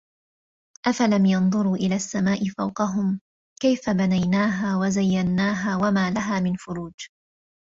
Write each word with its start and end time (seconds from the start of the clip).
أَفَلَمْ 0.85 1.25
يَنْظُرُوا 1.25 1.75
إِلَى 1.75 1.95
السَّمَاءِ 1.95 2.45
فَوْقَهُمْ 2.57 3.19
كَيْفَ 3.61 3.89
بَنَيْنَاهَا 3.89 4.77
وَزَيَّنَّاهَا 4.77 5.75
وَمَا 5.75 6.11
لَهَا 6.11 6.39
مِنْ 6.39 6.55
فُرُوجٍ 6.55 6.95